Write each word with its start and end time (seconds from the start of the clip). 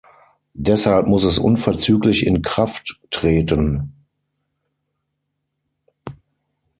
Deshalb 0.55 1.05
muss 1.05 1.25
es 1.25 1.37
unverzüglich 1.37 2.25
in 2.25 2.41
Kraft 2.41 2.99
treten. 3.11 3.93